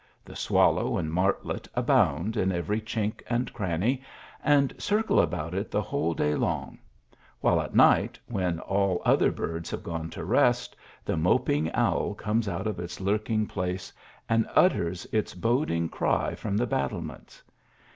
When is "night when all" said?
7.75-9.03